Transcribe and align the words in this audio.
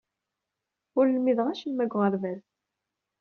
Ur 0.97 1.05
lmideɣ 1.15 1.47
acemma 1.47 1.83
deg 1.85 1.93
uɣerbaz. 1.95 2.43